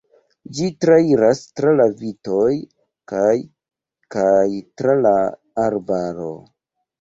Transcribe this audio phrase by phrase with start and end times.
[0.59, 2.47] Ĝi trairas tra la vitoj
[3.13, 3.35] kaj
[4.17, 4.41] kaj
[4.81, 5.13] tra la
[5.67, 6.33] arbaro.